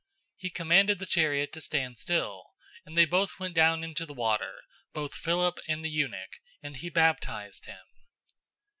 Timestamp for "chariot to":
1.05-1.61